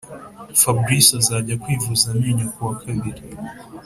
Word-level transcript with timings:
Fabrice 0.61 1.11
azajya 1.21 1.55
kwivuza 1.63 2.05
amenyo 2.13 2.45
kuwakabiri 2.53 3.23